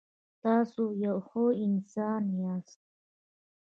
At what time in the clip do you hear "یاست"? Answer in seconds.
2.41-2.81